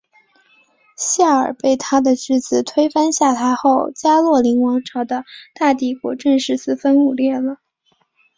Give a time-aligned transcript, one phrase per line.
[0.97, 7.57] 夏尔被他的侄子推翻下台后加洛林王朝的大帝国正式四分五裂了。